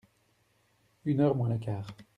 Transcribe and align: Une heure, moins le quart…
Une 1.05 1.19
heure, 1.19 1.35
moins 1.35 1.49
le 1.49 1.59
quart… 1.59 1.85